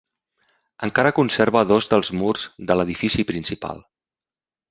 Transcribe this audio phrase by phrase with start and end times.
[0.87, 3.87] Encara conserva dos dels murs de l'edifici principal.